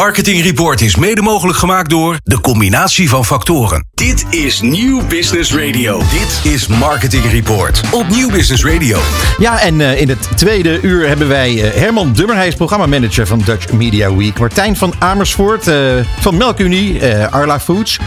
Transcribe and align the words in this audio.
Marketing 0.00 0.42
Report 0.42 0.80
is 0.80 0.96
mede 0.96 1.22
mogelijk 1.22 1.58
gemaakt 1.58 1.90
door 1.90 2.18
de 2.24 2.40
combinatie 2.40 3.08
van 3.08 3.24
factoren. 3.24 3.86
Dit 3.94 4.24
is 4.30 4.60
Nieuw 4.60 5.06
Business 5.06 5.54
Radio. 5.54 5.98
Dit 5.98 6.52
is 6.52 6.66
Marketing 6.66 7.24
Report 7.30 7.80
op 7.90 8.08
Nieuw 8.08 8.30
Business 8.30 8.64
Radio. 8.64 8.98
Ja, 9.38 9.60
en 9.60 9.80
uh, 9.80 10.00
in 10.00 10.08
het 10.08 10.28
tweede 10.36 10.80
uur 10.82 11.08
hebben 11.08 11.28
wij 11.28 11.52
uh, 11.52 11.70
Herman 11.74 12.12
Dummer. 12.12 12.36
Hij 12.36 12.46
is 12.46 12.54
programmamanager 12.54 13.26
van 13.26 13.42
Dutch 13.44 13.72
Media 13.72 14.14
Week. 14.14 14.38
Martijn 14.38 14.76
van 14.76 14.92
Amersfoort 14.98 15.68
uh, 15.68 15.76
van 16.20 16.36
Melkunie, 16.36 17.06
Arla 17.06 17.60
Foods. 17.60 17.98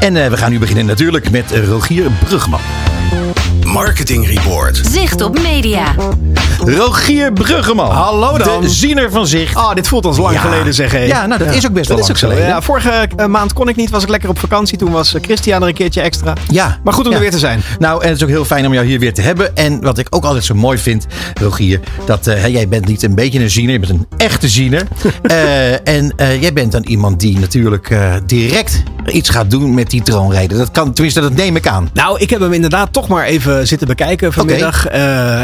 En 0.00 0.30
we 0.30 0.36
gaan 0.36 0.50
nu 0.50 0.58
beginnen 0.58 0.86
natuurlijk 0.86 1.30
met 1.30 1.50
Rogier 1.50 2.10
Brugman. 2.24 2.60
Marketing 3.64 4.26
Report. 4.26 4.80
Zicht 4.90 5.22
op 5.22 5.40
media. 5.42 5.94
Rogier 6.58 7.32
Bruggeman. 7.32 7.90
Hallo 7.90 8.38
dan. 8.38 8.60
De 8.60 8.68
ziener 8.68 9.10
van 9.10 9.26
Zicht. 9.26 9.54
Ah, 9.56 9.74
dit 9.74 9.88
voelt 9.88 10.04
ons 10.04 10.18
lang 10.18 10.34
Ja. 10.34 10.40
geleden 10.40 10.74
zeg. 10.74 11.06
Ja, 11.06 11.26
nou 11.26 11.44
dat 11.44 11.54
is 11.54 11.66
ook 11.66 11.72
best 11.72 11.88
wel 11.88 11.96
Dat 11.96 12.08
is 12.10 12.20
lang 12.20 12.32
geleden. 12.32 12.54
Ja, 12.54 12.62
vorige 12.62 13.08
eh, 13.16 13.26
maand 13.26 13.52
kon 13.52 13.68
ik 13.68 13.76
niet, 13.76 13.90
was 13.90 14.02
ik 14.02 14.08
lekker 14.08 14.28
op 14.28 14.38
vakantie. 14.38 14.78
Toen 14.78 14.90
was 14.90 15.14
eh, 15.14 15.22
Christian 15.22 15.62
er 15.62 15.68
een 15.68 15.74
keertje 15.74 16.00
extra. 16.00 16.32
Ja. 16.48 16.78
Maar 16.84 16.92
goed 16.92 17.06
om 17.06 17.12
er 17.12 17.20
weer 17.20 17.30
te 17.30 17.38
zijn. 17.38 17.62
Nou, 17.78 18.02
en 18.02 18.08
het 18.08 18.16
is 18.16 18.22
ook 18.22 18.28
heel 18.28 18.44
fijn 18.44 18.66
om 18.66 18.72
jou 18.72 18.86
hier 18.86 18.98
weer 18.98 19.14
te 19.14 19.20
hebben. 19.20 19.56
En 19.56 19.80
wat 19.82 19.98
ik 19.98 20.06
ook 20.10 20.24
altijd 20.24 20.44
zo 20.44 20.54
mooi 20.54 20.78
vind, 20.78 21.06
Rogier, 21.40 21.80
dat 22.06 22.26
eh, 22.26 22.46
jij 22.46 22.68
bent 22.68 22.86
niet 22.86 23.02
een 23.02 23.14
beetje 23.14 23.40
een 23.40 23.50
ziener, 23.50 23.72
je 23.72 23.78
bent 23.78 23.92
een 23.92 24.06
echte 24.16 24.48
ziener. 24.48 24.82
En 25.84 26.12
jij 26.16 26.52
bent 26.52 26.72
dan 26.72 26.82
iemand 26.82 27.20
die 27.20 27.38
natuurlijk 27.38 27.96
direct 28.26 28.82
iets 29.06 29.28
gaat 29.28 29.50
doen 29.50 29.74
met 29.74 29.90
die 29.90 30.02
troonrijden. 30.02 30.58
Dat 30.58 30.70
kan, 30.70 30.92
tenminste, 30.92 31.20
dat 31.20 31.34
neem 31.34 31.56
ik 31.56 31.66
aan. 31.66 31.90
Nou, 31.92 32.20
ik 32.20 32.30
heb 32.30 32.40
hem 32.40 32.52
inderdaad 32.52 32.92
toch 32.92 33.08
maar 33.08 33.24
even 33.24 33.66
zitten 33.66 33.86
bekijken 33.88 34.32
vanmiddag. 34.32 34.88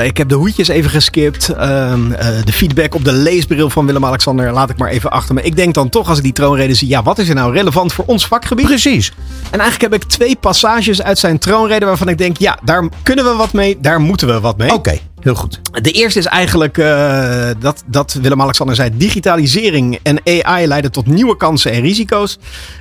Ik 0.04 0.16
heb 0.16 0.29
de 0.29 0.34
hoedjes 0.34 0.68
even 0.68 0.90
geskipt. 1.00 1.48
Ehm, 1.48 2.12
eh, 2.12 2.28
de 2.45 2.52
feedback 2.52 2.95
op 2.95 3.04
de 3.04 3.12
leesbril 3.12 3.70
van 3.70 3.86
Willem-Alexander 3.86 4.52
laat 4.52 4.70
ik 4.70 4.78
maar 4.78 4.90
even 4.90 5.10
achter 5.10 5.34
me. 5.34 5.42
Ik 5.42 5.56
denk 5.56 5.74
dan 5.74 5.88
toch 5.88 6.09
als 6.09 6.18
ik 6.18 6.24
die 6.24 6.32
troonrede 6.32 6.74
zie, 6.74 6.88
ja, 6.88 7.02
wat 7.02 7.18
is 7.18 7.28
er 7.28 7.34
nou 7.34 7.52
relevant 7.52 7.92
voor 7.92 8.04
ons 8.04 8.26
vakgebied? 8.26 8.66
Precies. 8.66 9.12
En 9.50 9.60
eigenlijk 9.60 9.92
heb 9.92 10.02
ik 10.02 10.09
twee 10.09 10.37
passages 10.37 11.02
uit 11.02 11.18
zijn 11.18 11.38
troonrede 11.38 11.87
waarvan 11.87 12.09
ik 12.09 12.18
denk, 12.18 12.38
ja, 12.38 12.59
daar 12.65 12.88
kunnen 13.02 13.24
we 13.24 13.32
wat 13.32 13.52
mee, 13.52 13.79
daar 13.80 14.01
moeten 14.01 14.26
we 14.26 14.40
wat 14.40 14.57
mee. 14.57 14.73
Oké, 14.73 14.98
heel 15.20 15.34
goed. 15.34 15.60
De 15.82 15.90
eerste 15.90 16.18
is 16.18 16.26
eigenlijk 16.26 16.79
eh, 16.79 17.48
dat, 17.59 17.82
dat 17.87 18.12
Willem-Alexander 18.12 18.76
zei: 18.76 18.90
digitalisering 18.96 19.98
en 20.02 20.20
AI 20.24 20.66
leiden 20.66 20.92
tot 20.92 21.07
nieuwe 21.07 21.37
kansen 21.37 21.73
en 21.73 21.80
risico's. 21.80 22.38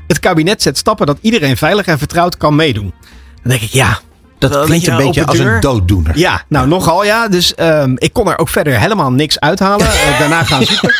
Het 0.08 0.20
kabinet 0.20 0.62
zet 0.62 0.78
stappen 0.78 1.06
dat 1.06 1.18
iedereen 1.22 1.58
veilig 1.58 1.86
en 1.86 1.98
vertrouwd 1.98 2.38
kan 2.38 2.56
meedoen. 2.56 2.94
Dan 3.42 3.52
denk 3.52 3.62
ik, 3.62 3.70
ja. 3.70 4.00
Dat 4.40 4.66
klinkt 4.66 4.88
een 4.88 4.98
beetje 4.98 5.26
als 5.26 5.38
een 5.40 5.60
dooddoener. 5.60 6.18
Ja, 6.18 6.42
nou 6.48 6.68
nogal 6.68 7.04
ja. 7.04 7.28
Dus 7.28 7.56
ehm, 7.56 7.94
ik 7.98 8.14
kon 8.14 8.30
er 8.30 8.38
ook 8.38 8.50
verder 8.50 8.80
helemaal 8.80 9.12
niks 9.12 9.40
uithalen. 9.40 9.88
Eh, 9.88 10.20
daarna 10.20 10.44
gaan 10.44 10.64
zoeken. 10.66 10.94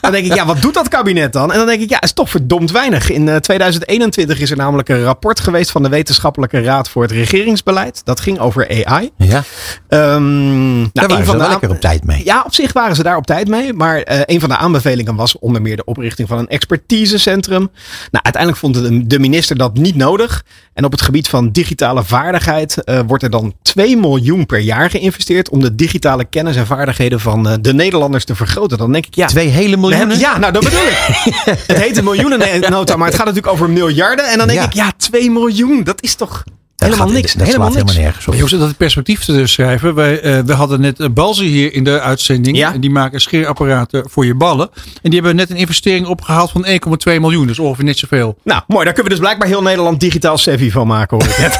Dan 0.00 0.12
denk 0.12 0.26
ik, 0.26 0.34
ja, 0.34 0.46
wat 0.46 0.62
doet 0.62 0.74
dat 0.74 0.88
kabinet 0.88 1.32
dan? 1.32 1.52
En 1.52 1.58
dan 1.58 1.66
denk 1.66 1.80
ik, 1.80 1.90
ja, 1.90 2.00
is 2.00 2.12
toch 2.12 2.30
verdomd 2.30 2.70
weinig. 2.70 3.10
In 3.10 3.28
eh, 3.28 3.36
2021 3.36 4.40
is 4.40 4.50
er 4.50 4.56
namelijk 4.56 4.88
een 4.88 5.02
rapport 5.02 5.40
geweest 5.40 5.70
van 5.70 5.82
de 5.82 5.88
Wetenschappelijke 5.88 6.62
Raad 6.62 6.88
voor 6.88 7.02
het 7.02 7.10
Regeringsbeleid. 7.10 8.00
Dat 8.04 8.20
ging 8.20 8.38
over 8.38 8.84
AI. 8.84 9.10
Ja, 9.16 9.42
Ehm, 9.88 10.78
nou, 10.78 10.90
daar 10.92 11.04
een 11.04 11.08
waren 11.10 11.24
ze 11.24 11.30
van 11.30 11.38
wel 11.38 11.46
de 11.46 11.50
lekker 11.50 11.70
op 11.70 11.80
tijd 11.80 12.04
mee. 12.04 12.24
ja, 12.24 12.42
op 12.46 12.54
zich 12.54 12.72
waren 12.72 12.96
ze 12.96 13.02
daar 13.02 13.16
op 13.16 13.26
tijd 13.26 13.48
mee. 13.48 13.72
Maar 13.72 14.00
eh, 14.00 14.20
een 14.24 14.40
van 14.40 14.48
de 14.48 14.56
aanbevelingen 14.56 15.14
was 15.14 15.38
onder 15.38 15.62
meer 15.62 15.76
de 15.76 15.84
oprichting 15.84 16.28
van 16.28 16.38
een 16.38 16.48
expertisecentrum. 16.48 17.70
Nou, 18.10 18.24
uiteindelijk 18.24 18.62
vond 18.62 18.74
de, 18.74 19.06
de 19.06 19.18
minister 19.18 19.56
dat 19.56 19.74
niet 19.74 19.96
nodig. 19.96 20.44
En 20.74 20.84
op 20.84 20.92
het 20.92 21.02
gebied 21.02 21.28
van 21.28 21.50
digitale 21.50 22.04
vaardigheid 22.04 22.84
eh, 22.84 23.00
wordt 23.06 23.22
er 23.22 23.30
dan 23.30 23.54
2 23.62 23.96
miljoen 23.96 24.46
per 24.46 24.58
jaar 24.58 24.90
geïnvesteerd 24.90 25.48
om 25.48 25.60
de 25.60 25.74
digitale 25.74 26.24
kennis 26.24 26.56
en 26.56 26.66
vaardigheden 26.66 27.20
van 27.20 27.48
eh, 27.48 27.54
de 27.60 27.74
Nederlanders 27.74 28.24
te 28.24 28.34
vergroten. 28.34 28.78
Dan 28.78 28.92
denk 28.92 29.06
ik, 29.06 29.14
ja. 29.14 29.26
Twee 29.26 29.48
hele 29.48 29.76
we 29.76 29.87
miljoenen? 29.88 30.18
hebben- 30.18 30.18
ja, 30.18 30.38
nou 30.38 30.52
dat 30.52 30.64
bedoel 30.64 30.86
ik. 30.86 30.98
het 31.66 31.78
heet 31.78 31.96
een 31.96 32.04
miljoenennota, 32.04 32.96
maar 32.96 33.06
het 33.06 33.16
gaat 33.16 33.26
natuurlijk 33.26 33.52
over 33.52 33.70
miljarden. 33.70 34.24
En 34.30 34.38
dan 34.38 34.46
denk 34.46 34.58
Ja. 34.58 34.64
ik, 34.66 34.72
ja, 34.72 34.92
2 34.96 35.30
miljoen, 35.30 35.84
dat 35.84 36.02
is 36.02 36.14
toch 36.14 36.44
Dat 36.78 36.88
helemaal 36.88 37.08
gaat- 37.08 37.16
niks. 37.16 37.32
Dat 37.32 37.46
helemaal 37.46 37.70
slaat 37.70 37.78
niks. 37.82 37.92
helemaal 37.92 38.12
nergens 38.12 38.34
op. 38.34 38.50
Maar 38.50 38.58
dat 38.60 38.68
het 38.68 38.76
perspectief 38.76 39.24
te 39.24 39.46
schrijven. 39.46 39.94
Wij, 39.94 40.20
eh, 40.20 40.38
we 40.38 40.52
hadden 40.52 40.80
net 40.80 41.00
eh, 41.00 41.08
Balzen 41.08 41.44
hier 41.46 41.72
in 41.74 41.84
de 41.84 42.00
uitzending. 42.00 42.56
Ja. 42.56 42.72
En 42.72 42.80
die 42.80 42.90
maken 42.90 43.20
scheerapparaten 43.20 44.10
voor 44.10 44.26
je 44.26 44.34
ballen. 44.34 44.70
En 45.02 45.10
die 45.10 45.14
hebben 45.14 45.36
net 45.36 45.50
een 45.50 45.56
investering 45.56 46.06
opgehaald 46.06 46.50
van 46.50 46.66
1,2 46.66 47.20
miljoen. 47.20 47.46
Dus 47.46 47.58
ongeveer 47.58 47.84
net 47.84 47.98
zoveel. 47.98 48.38
Nou, 48.44 48.62
mooi. 48.66 48.84
Daar 48.84 48.94
kunnen 48.94 49.12
we 49.12 49.18
dus 49.18 49.26
blijkbaar 49.26 49.48
heel 49.48 49.62
Nederland 49.62 50.00
digitaal 50.00 50.38
savvy 50.38 50.70
van 50.70 50.86
maken, 50.86 51.16
hoor 51.16 51.26
ik 51.28 51.38
net. 51.38 51.58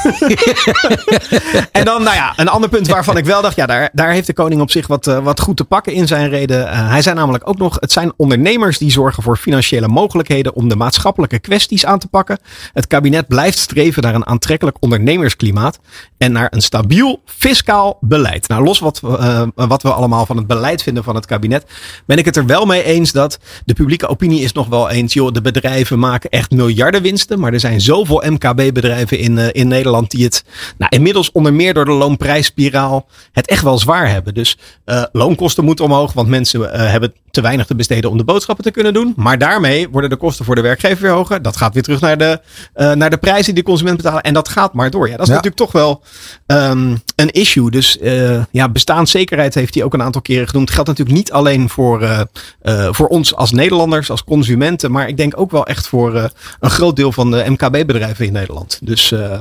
en 1.78 1.84
dan, 1.84 2.03
nou 2.03 2.17
ja, 2.17 2.33
een 2.37 2.49
ander 2.49 2.71
punt 2.71 2.89
waarvan 2.89 3.17
ik 3.17 3.25
wel 3.25 3.43
dacht, 3.43 3.57
ja, 3.57 3.67
daar, 3.67 3.91
daar 3.93 4.11
heeft 4.11 4.27
de 4.27 4.33
koning 4.33 4.61
op 4.61 4.71
zich 4.71 4.87
wat, 4.87 5.07
eh, 5.07 5.19
wat 5.19 5.41
goed 5.41 5.57
te 5.57 5.65
pakken 5.65 5.93
in 5.93 6.07
zijn 6.07 6.28
reden. 6.28 6.71
Eh, 6.71 6.89
hij 6.91 7.03
zei 7.03 7.15
namelijk 7.15 7.49
ook 7.49 7.59
nog, 7.59 7.77
het 7.81 7.93
zijn 7.93 8.12
ondernemers 8.17 8.78
die 8.78 8.91
zorgen 8.91 9.23
voor 9.23 9.37
financiële 9.37 9.89
mogelijkheden 9.89 10.55
om 10.55 10.69
de 10.69 10.77
maatschappelijke 10.77 11.39
kwesties 11.39 11.87
aan 11.87 11.99
te 11.99 12.09
pakken. 12.09 12.39
Het 12.73 12.87
kabinet 12.87 13.28
blijft 13.28 13.59
streven 13.59 14.03
naar 14.03 14.15
een 14.15 14.27
aantrekkelijk 14.27 14.77
ondernemersklimaat 15.09 15.79
en 16.19 16.33
naar 16.33 16.49
een 16.51 16.63
stabiel 16.63 17.23
fiscaal 17.25 17.99
beleid. 18.01 18.49
Nou, 18.49 18.65
los 18.65 18.79
wat, 18.79 19.01
eh, 19.03 19.43
wat 19.55 19.83
we 19.83 19.93
allemaal 19.93 20.27
van 20.27 20.37
het 20.37 20.47
beleid 20.47 20.83
vinden 20.83 21.05
van 21.05 21.15
het 21.15 21.27
kabinet, 21.27 21.67
ben 22.07 22.19
ik 22.19 22.25
het 22.25 22.37
er 22.37 22.47
wel 22.47 22.67
mee 22.67 22.83
eens 22.83 23.13
dat 23.13 23.39
de 23.65 23.75
publieke 23.75 24.07
opinie 24.07 24.41
is 24.41 24.53
nog 24.53 24.67
wel 24.67 24.91
eens, 24.91 25.13
joh, 25.13 25.33
de 25.33 25.41
bedrijven 25.41 25.99
maken 25.99 26.31
echt 26.31 26.51
miljarden 26.51 27.03
winsten, 27.03 27.41
maar 27.41 27.53
er 27.53 27.61
zijn 27.61 27.81
zoveel 27.81 28.23
MKB-bedrijven 28.27 29.19
in, 29.19 29.39
eh, 29.39 29.49
in 29.53 29.69
Nederland 29.69 30.11
die 30.11 30.25
het 30.25 30.45
nou, 30.79 30.97
inmiddels 30.97 31.33
onder 31.33 31.55
meer 31.55 31.75
door 31.75 31.85
de 31.85 31.91
loonprijsspiraal 31.91 33.07
het 33.33 33.47
echt 33.47 33.63
wel 33.63 33.79
zwaar 33.79 34.11
hebben. 34.11 34.35
Dus 34.35 34.59
eh, 34.85 35.03
loonkosten 35.13 35.65
moeten 35.65 35.85
omhoog, 35.85 36.13
want 36.13 36.29
mensen 36.29 36.91
hebben 36.91 37.13
te 37.31 37.41
weinig 37.41 37.67
te 37.67 37.75
besteden 37.75 38.11
om 38.11 38.17
de 38.17 38.25
boodschappen 38.25 38.65
te 38.65 38.71
kunnen 38.71 38.93
doen. 38.93 39.13
Maar 39.17 39.39
daarmee 39.39 39.89
worden 39.89 40.11
de 40.11 40.17
kosten 40.17 40.45
voor 40.45 40.55
de 40.55 40.61
werkgever 40.61 41.03
weer 41.03 41.13
hoger. 41.13 41.43
Dat 41.43 41.57
gaat 41.57 41.75
weer 41.75 41.83
terug 41.83 42.01
naar 42.01 42.19
de, 42.19 42.41
naar 42.95 43.11
de 43.11 43.17
prijzen 43.17 43.55
die 43.55 43.63
de 43.63 43.71
consument 43.71 43.97
betalen. 43.97 44.23
En 44.23 44.35
dat 44.35 44.49
gaat 44.49 44.75
maar 44.75 44.91
door. 44.91 44.97
Ja, 45.06 45.16
dat 45.16 45.20
is 45.26 45.26
Ja. 45.28 45.34
natuurlijk 45.34 45.62
toch 45.62 45.72
wel 45.72 46.03
ehm, 46.47 46.97
een 47.16 47.31
issue. 47.31 47.70
Dus 47.70 47.98
eh, 47.98 48.42
ja, 48.50 48.69
bestaanszekerheid 48.69 49.54
heeft 49.54 49.75
hij 49.75 49.84
ook 49.84 49.94
een 49.94 50.03
aantal 50.03 50.20
keren 50.22 50.48
genoemd. 50.48 50.70
Geldt 50.70 50.88
natuurlijk 50.88 51.16
niet 51.16 51.32
alleen 51.32 51.69
voor, 51.69 52.03
eh, 52.03 52.20
eh, 52.60 52.88
voor 52.91 53.06
ons 53.06 53.34
als 53.34 53.53
Nederlanders, 53.53 54.10
als 54.10 54.25
consumenten. 54.25 54.91
Maar 54.91 55.09
ik 55.09 55.16
denk 55.16 55.41
ook 55.41 55.50
wel 55.50 55.66
echt 55.66 55.88
voor 55.88 56.31
een 56.60 56.70
groot 56.70 56.97
deel 56.97 57.12
van 57.12 57.31
de 57.31 57.44
MKB-bedrijven 57.47 58.26
in 58.26 58.32
Nederland. 58.32 58.78
Dus, 58.82 59.12
eh, 59.12 59.38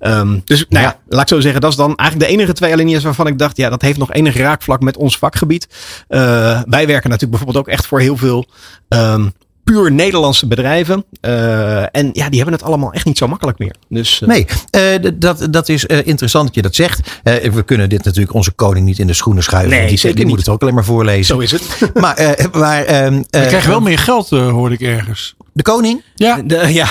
ehm, 0.00 0.38
dus 0.44 0.64
nou 0.68 0.84
ja, 0.84 0.98
laat 1.08 1.22
ik 1.22 1.28
zo 1.28 1.40
zeggen. 1.40 1.60
Dat 1.60 1.70
is 1.70 1.76
dan 1.76 1.96
eigenlijk 1.96 2.30
de 2.30 2.36
enige 2.36 2.52
twee 2.52 2.72
alinea's 2.72 3.02
waarvan 3.02 3.26
ik 3.26 3.38
dacht, 3.38 3.56
ja, 3.56 3.70
dat 3.70 3.82
heeft 3.82 3.98
nog 3.98 4.12
enig 4.12 4.36
raakvlak 4.36 4.80
met 4.80 4.96
ons 4.96 5.18
vakgebied. 5.18 5.68
Wij 6.08 6.86
werken 6.86 7.10
natuurlijk 7.10 7.30
bijvoorbeeld 7.30 7.56
ook 7.56 7.68
echt 7.68 7.86
voor 7.86 8.00
heel 8.00 8.16
veel 8.16 8.46
ehm, 8.88 9.28
puur 9.72 9.92
Nederlandse 9.92 10.46
bedrijven. 10.46 11.04
Eh, 11.20 11.96
en 11.96 12.10
ja, 12.12 12.28
die 12.28 12.36
hebben 12.40 12.52
het 12.52 12.62
allemaal 12.62 12.92
echt 12.92 13.04
niet 13.04 13.18
zo 13.18 13.28
makkelijk 13.28 13.58
meer. 13.58 13.74
Dus, 13.88 14.20
eh, 14.22 14.28
Nee, 14.28 14.46
eh, 14.70 15.10
dat, 15.14 15.46
dat 15.50 15.68
is 15.68 15.86
eh, 15.86 16.06
interessant 16.06 16.46
dat 16.46 16.54
je 16.54 16.62
dat 16.62 16.74
zegt. 16.74 17.20
Eh, 17.22 17.34
we 17.52 17.62
kunnen 17.62 17.88
dit 17.88 18.04
natuurlijk 18.04 18.34
onze 18.34 18.50
koning 18.50 18.86
niet 18.86 18.98
in 18.98 19.06
de 19.06 19.12
schoenen 19.12 19.42
schuiven. 19.42 19.70
Nee, 19.78 19.88
die, 19.88 19.98
zeker 19.98 20.16
die 20.16 20.26
moet 20.26 20.36
niet. 20.36 20.44
het 20.46 20.54
ook 20.54 20.62
alleen 20.62 20.74
maar 20.74 20.84
voorlezen. 20.84 21.24
zo 21.34 21.38
is 21.40 21.50
het. 21.50 21.62
Maar, 21.94 22.16
eh, 22.16 22.44
maar 22.52 22.84
ehm, 22.84 23.14
We 23.30 23.46
krijgen 23.46 23.70
wel 23.70 23.80
meer 23.80 23.98
geld, 23.98 24.32
eh, 24.32 24.50
hoorde 24.50 24.74
ik 24.74 24.80
ergens. 24.80 25.34
de 25.52 25.62
koning? 25.62 26.02
Ja, 26.14 26.42
De- 26.44 26.72
ja, 26.72 26.88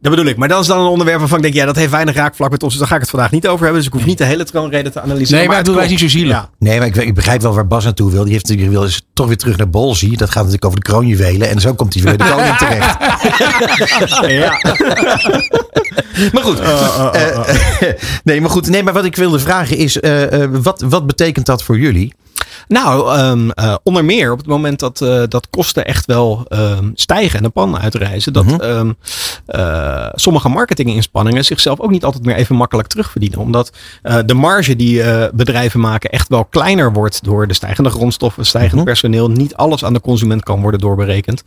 dat 0.00 0.10
bedoel 0.10 0.26
ik. 0.26 0.36
Maar 0.36 0.48
dat 0.48 0.60
is 0.60 0.66
dan 0.66 0.80
een 0.80 0.86
onderwerp 0.86 1.18
waarvan 1.18 1.36
ik 1.38 1.42
denk, 1.42 1.54
ja, 1.54 1.64
dat 1.64 1.76
heeft 1.76 1.90
weinig 1.90 2.14
raakvlak 2.14 2.50
met 2.50 2.62
ons. 2.62 2.70
Dus 2.70 2.80
daar 2.80 2.88
ga 2.88 2.94
ik 2.94 3.00
het 3.00 3.10
vandaag 3.10 3.30
niet 3.30 3.46
over 3.48 3.62
hebben. 3.64 3.76
Dus 3.78 3.86
ik 3.86 3.92
hoef 3.92 4.04
niet 4.06 4.18
de 4.18 4.24
hele 4.24 4.44
troonrede 4.44 4.90
te 4.90 5.00
analyseren. 5.00 5.38
nee, 5.38 5.48
maar 5.48 5.56
het 5.56 5.66
het 5.66 5.76
wij 5.76 5.88
niet 5.88 5.98
zo 5.98 6.08
zielig. 6.08 6.36
Ja. 6.36 6.50
Nee, 6.58 6.78
maar 6.78 6.86
ik, 6.86 6.96
ik 6.96 7.14
begrijp 7.14 7.40
wel 7.42 7.54
waar 7.54 7.66
Bas 7.66 7.84
naartoe 7.84 8.10
wil. 8.10 8.22
Die 8.24 8.32
heeft 8.32 8.44
natuurlijk 8.48 8.72
wil 8.72 8.84
is 8.84 9.02
toch 9.12 9.26
weer 9.26 9.36
terug 9.36 9.56
naar 9.56 9.70
Bolzie. 9.70 10.16
Dat 10.16 10.28
gaat 10.28 10.36
natuurlijk 10.36 10.64
over 10.64 10.80
de 10.80 10.86
kroonjuwelen. 10.86 11.48
En 11.48 11.60
zo 11.60 11.74
komt 11.74 11.94
hij 11.94 12.02
weer 12.02 12.16
bij 12.16 12.26
de 12.26 12.32
koning 12.32 12.56
terecht. 12.56 12.96
Ja. 14.30 14.58
Maar 16.32 16.42
goed. 16.42 16.60
eh, 16.60 17.38
nee, 18.24 18.40
maar 18.40 18.50
goed. 18.50 18.68
Nee, 18.68 18.82
maar 18.82 18.92
wat 18.92 19.04
ik 19.04 19.16
wilde 19.16 19.38
vragen 19.38 19.76
is, 19.76 20.00
eh, 20.00 20.42
eh, 20.42 20.50
wat, 20.52 20.80
wat 20.88 21.06
betekent 21.06 21.46
dat 21.46 21.62
voor 21.62 21.78
jullie? 21.78 22.14
Nou, 22.68 23.16
ehm, 23.16 23.50
eh, 23.50 23.74
onder 23.82 24.04
meer 24.04 24.32
op 24.32 24.38
het 24.38 24.46
moment 24.46 24.78
dat, 24.78 25.00
eh, 25.00 25.22
dat 25.28 25.46
kosten 25.50 25.84
echt 25.84 26.06
wel 26.06 26.44
ehm, 26.48 26.90
stijgen 26.94 27.36
en 27.36 27.42
de 27.42 27.48
pan 27.48 27.78
uitreizen, 27.78 28.32
dat 28.32 28.44
Mhm. 28.44 28.60
ehm, 28.60 28.90
eh, 29.90 30.08
sommige 30.14 30.48
marketinginspanningen 30.48 31.44
zichzelf 31.44 31.80
ook 31.80 31.90
niet 31.90 32.04
altijd 32.04 32.24
meer 32.24 32.34
even 32.34 32.56
makkelijk 32.56 32.88
terugverdienen. 32.88 33.38
Omdat 33.38 33.72
eh, 34.02 34.18
de 34.26 34.34
marge 34.34 34.76
die 34.76 35.02
eh, 35.02 35.28
bedrijven 35.32 35.80
maken 35.80 36.10
echt 36.10 36.28
wel 36.28 36.44
kleiner 36.44 36.92
wordt 36.92 37.24
door 37.24 37.46
de 37.46 37.54
stijgende 37.54 37.90
grondstoffen, 37.90 38.46
stijgend 38.46 38.74
Mhm. 38.74 38.84
personeel. 38.84 39.30
Niet 39.30 39.54
alles 39.54 39.84
aan 39.84 39.92
de 39.92 40.00
consument 40.00 40.42
kan 40.42 40.60
worden 40.60 40.80
doorberekend. 40.80 41.42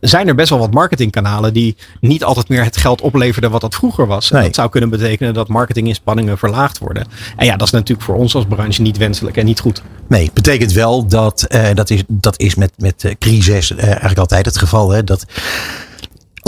Zijn 0.00 0.28
er 0.28 0.34
best 0.34 0.48
wel 0.50 0.58
wat 0.58 0.72
marketingkanalen 0.72 1.52
die 1.52 1.76
niet 2.00 2.24
altijd 2.24 2.48
meer 2.48 2.64
het 2.64 2.76
geld 2.76 3.00
opleverden 3.00 3.50
wat 3.50 3.60
dat 3.60 3.74
vroeger 3.74 4.06
was. 4.06 4.30
En. 4.30 4.42
Dat 4.42 4.54
zou 4.54 4.68
kunnen 4.68 4.90
betekenen 4.90 5.34
dat 5.34 5.48
marketinginspanningen 5.48 6.38
verlaagd 6.38 6.78
worden. 6.78 7.06
En 7.36 7.46
ja, 7.46 7.56
dat 7.56 7.66
is 7.66 7.72
natuurlijk 7.72 8.06
voor 8.06 8.16
ons 8.16 8.34
als 8.34 8.44
branche 8.48 8.82
niet 8.82 8.96
wenselijk 8.96 9.36
en 9.36 9.44
niet 9.44 9.60
goed. 9.60 9.82
Nee, 10.08 10.24
het 10.24 10.34
betekent 10.34 10.72
wel 10.72 11.06
dat, 11.06 11.46
dat 11.74 11.90
is, 11.90 12.02
dat 12.08 12.38
is 12.38 12.54
met, 12.54 12.72
met 12.76 13.14
crisis 13.18 13.74
eigenlijk 13.74 14.18
altijd 14.18 14.44
het 14.46 14.58
geval. 14.58 14.90
Hè, 14.90 15.04
dat 15.04 15.24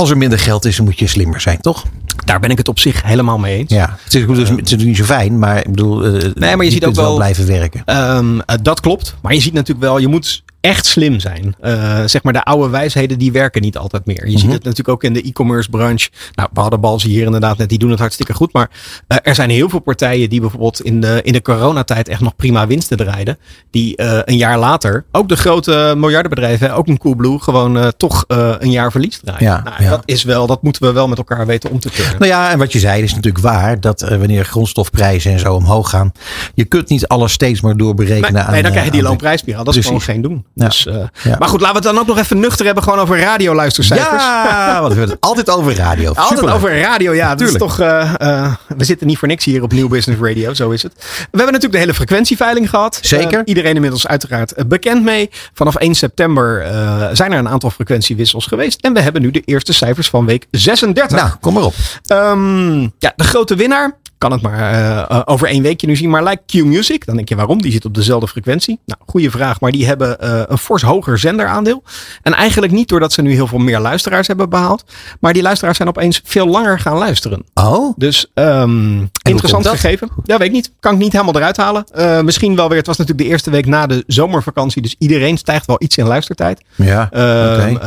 als 0.01 0.11
er 0.11 0.17
minder 0.17 0.39
geld 0.39 0.65
is, 0.65 0.77
dan 0.77 0.85
moet 0.85 0.99
je 0.99 1.07
slimmer 1.07 1.41
zijn, 1.41 1.61
toch? 1.61 1.85
Daar 2.25 2.41
ben 2.41 2.51
ik 2.51 2.59
het 2.59 2.69
op 2.69 2.79
zich 2.79 3.03
helemaal 3.03 3.39
mee 3.39 3.59
eens. 3.59 3.73
Ja. 3.73 3.97
Het 4.05 4.15
is, 4.15 4.25
goed, 4.25 4.49
het 4.49 4.71
is 4.73 4.85
niet 4.85 4.97
zo 4.97 5.05
fijn, 5.05 5.39
maar 5.39 5.59
ik 5.59 5.71
bedoel, 5.71 6.05
eh, 6.05 6.55
maar 6.57 6.65
je 6.65 6.71
ziet 6.71 6.81
kunt 6.83 6.99
ook 6.99 7.05
wel- 7.05 7.15
blijven 7.17 7.47
werken. 7.47 7.83
Ehm, 7.85 8.41
eh, 8.41 8.57
dat 8.63 8.81
klopt. 8.81 9.15
Maar 9.23 9.35
je 9.35 9.41
ziet 9.41 9.53
natuurlijk 9.53 9.81
wel, 9.87 9.99
je 9.99 10.09
moet 10.09 10.43
echt 10.61 10.87
slim 10.87 11.21
zijn. 11.21 11.55
Uh, 11.63 12.03
zeg 12.07 12.23
maar 12.23 12.33
de 12.33 12.45
oude 12.45 12.69
wijsheden 12.69 13.19
die 13.19 13.33
werken 13.33 13.63
niet 13.63 13.77
altijd 13.77 14.07
meer. 14.07 14.17
Je 14.17 14.25
mm 14.25 14.31
-hmm. 14.31 14.41
ziet 14.41 14.53
het 14.53 14.63
natuurlijk 14.63 14.89
ook 14.89 15.05
in 15.05 15.13
de 15.13 15.23
e-commerce 15.23 15.71
branche. 15.71 16.11
Nou, 16.35 16.49
we 16.53 16.61
hadden 16.61 16.81
Balzi 16.81 17.09
hier 17.09 17.25
inderdaad 17.25 17.59
net, 17.59 17.69
die 17.69 17.79
doen 17.79 17.91
het 17.91 17.99
hartstikke 17.99 18.35
goed. 18.35 18.53
Maar 18.53 18.71
uh, 19.09 19.19
er 19.23 19.35
zijn 19.35 19.51
heel 19.51 19.69
veel 19.69 19.79
partijen 19.79 20.31
die 20.31 20.41
bijvoorbeeld 20.41 20.83
in 20.83 21.01
de, 21.01 21.21
in 21.23 21.33
de 21.33 21.43
coronatijd 21.43 22.09
echt 22.09 22.21
nog 22.21 22.37
prima 22.37 22.67
winsten 22.67 22.97
draaiden. 22.97 23.39
Die 23.71 23.93
uh, 23.97 24.19
een 24.25 24.37
jaar 24.37 24.59
later, 24.59 25.05
ook 25.13 25.29
de 25.29 25.37
grote 25.37 25.95
miljardenbedrijven, 25.97 26.75
ook 26.75 26.89
een 26.89 26.99
Coolblue, 26.99 27.39
gewoon 27.39 27.93
toch 27.97 28.25
een 28.29 28.71
jaar 28.71 28.91
verlies 28.91 29.21
draaien. 29.25 29.45
Ja, 29.45 29.63
nou, 29.63 29.83
ja. 29.83 29.91
Dat 29.91 30.03
is 30.05 30.23
wel, 30.23 30.47
dat 30.47 30.63
moeten 30.63 30.83
we 30.83 30.93
wel 30.93 31.09
met 31.09 31.19
elkaar 31.19 31.47
weten 31.47 31.71
om 31.71 31.81
te 31.81 31.91
turnen. 31.91 32.19
Nou 32.19 32.31
ja, 32.31 32.51
en 32.51 32.59
wat 32.59 32.73
je 32.73 32.79
zei 32.79 33.03
is 33.03 33.15
natuurlijk 33.15 33.45
waar. 33.45 33.81
Dat 33.81 34.01
wanneer 34.01 34.45
grondstofprijzen 34.45 35.33
en 35.33 35.39
zo 35.39 35.55
omhoog 35.55 35.91
gaan. 35.91 36.13
Je 36.55 36.65
kunt 36.65 36.89
niet 36.89 37.07
alles 37.07 37.33
steeds 37.33 37.61
maar 37.61 37.77
doorberekenen 37.77 38.33
nee, 38.33 38.43
aan. 38.43 38.53
Nee, 38.53 38.63
dan 38.63 38.71
krijg 38.71 38.87
je 38.87 38.93
die 38.93 39.03
loonprijsspiraal. 39.03 39.65
Dat 39.65 39.77
is 39.77 39.85
gewoon 39.85 40.01
geen 40.01 40.23
doen. 40.23 40.45
Ja. 40.55 40.65
Dus, 40.67 40.87
uh, 40.87 40.95
ja. 41.23 41.37
Maar 41.39 41.49
goed, 41.49 41.61
laten 41.61 41.81
we 41.81 41.87
het 41.87 41.95
dan 41.95 41.99
ook 41.99 42.07
nog 42.07 42.19
even 42.19 42.41
nuchter 42.41 42.65
hebben. 42.67 42.83
Gewoon 42.83 42.99
over 42.99 43.19
radioluistercijfers. 43.19 44.23
Ja, 44.23 44.81
want 44.81 44.93
we 44.93 44.99
hebben 44.99 45.17
het 45.17 45.25
altijd 45.25 45.51
over 45.51 45.75
radio. 45.75 46.13
altijd 46.29 46.51
over 46.51 46.81
radio, 46.81 47.15
ja. 47.15 47.35
Dat 47.35 47.49
is 47.49 47.57
toch, 47.57 47.81
uh, 47.81 48.13
uh, 48.23 48.55
we 48.77 48.85
zitten 48.85 49.07
niet 49.07 49.19
voor 49.19 49.29
niks 49.29 49.45
hier 49.45 49.63
op 49.63 49.73
Nieuw 49.73 49.89
Business 49.89 50.23
Radio. 50.23 50.55
Zo 50.55 50.71
is 50.71 50.83
het. 50.83 50.93
We 50.97 51.03
hebben 51.21 51.47
natuurlijk 51.47 51.73
de 51.73 51.79
hele 51.79 51.95
frequentieveiling 51.95 52.71
gehad. 52.71 52.99
Zeker. 53.03 53.43
iedereen 53.45 53.75
inmiddels 53.75 54.07
uiteraard 54.07 54.69
bekend 54.69 55.03
mee. 55.03 55.31
Vanaf 55.55 55.75
1 55.75 55.95
september 55.95 56.67
zijn 57.13 57.33
er 57.33 57.39
een 57.39 57.49
aantal 57.49 57.71
frequentiewissels 57.71 58.47
geweest. 58.47 58.81
En 58.81 58.93
we 58.93 59.01
hebben 59.01 59.23
nu 59.23 59.31
de 59.31 59.43
eerste 59.45 59.73
cijfers 59.73 60.09
van 60.09 60.27
week 60.27 60.47
36. 60.51 61.19
Nou, 61.19 61.31
kom 61.41 61.55
maar 61.55 61.63
op. 61.63 61.75
Um, 62.13 62.81
ja, 62.99 63.13
de 63.17 63.25
grote 63.25 63.55
winnaar 63.55 63.99
kan 64.21 64.33
het 64.33 64.43
maar 64.43 64.75
uh, 65.11 65.23
over 65.25 65.49
één 65.49 65.63
weekje 65.63 65.87
nu 65.87 65.97
zien. 65.97 66.11
Maar 66.11 66.23
lijkt 66.23 66.43
Q-Music, 66.47 67.07
dan 67.07 67.17
denk 67.17 67.29
je 67.29 67.37
waarom? 67.37 67.63
Die 67.63 67.73
zit 67.73 67.85
op 67.85 67.95
dezelfde 67.95 68.29
frequentie. 68.29 68.79
Nou, 68.87 69.01
goede 69.07 69.31
vraag. 69.31 69.61
Maar 69.61 69.73
die 69.73 69.87
hebben 69.87 70.17
uh, 70.25 70.43
een 70.47 70.59
fors 70.59 70.83
hoger 70.83 71.19
zenderaandeel. 71.19 71.83
En 72.23 72.35
eigenlijk 72.35 72.73
niet 72.73 72.89
doordat 72.89 73.13
ze 73.13 73.23
nu 73.23 73.33
heel 73.33 73.47
veel 73.47 73.59
meer 73.59 73.79
luisteraars 73.79 74.27
hebben 74.27 74.49
behaald. 74.49 74.85
Maar 75.21 75.33
die 75.33 75.43
luisteraars 75.43 75.77
zijn 75.77 75.89
opeens 75.89 76.21
veel 76.25 76.47
langer 76.47 76.79
gaan 76.79 76.97
luisteren. 76.97 77.45
Oh. 77.55 77.95
Dus 77.97 78.31
um, 78.35 79.11
interessant 79.23 79.69
gegeven. 79.69 80.09
Ja, 80.25 80.39
weet 80.39 80.47
ik 80.47 80.53
niet. 80.53 80.73
Kan 80.81 80.93
ik 80.93 80.99
niet 80.99 81.13
helemaal 81.13 81.37
eruit 81.37 81.57
halen. 81.57 81.85
Uh, 81.97 82.21
misschien 82.21 82.57
wel 82.57 82.69
weer. 82.69 82.79
Het 82.79 82.87
was 82.87 82.97
natuurlijk 82.97 83.27
de 83.27 83.33
eerste 83.33 83.51
week 83.51 83.67
na 83.67 83.87
de 83.87 84.05
zomervakantie. 84.07 84.83
Dus 84.83 84.95
iedereen 84.99 85.39
stijgt 85.39 85.67
wel 85.67 85.77
iets 85.79 85.97
in 85.97 86.07
luistertijd. 86.07 86.63
Ja. 86.75 87.09
Okay. 87.13 87.79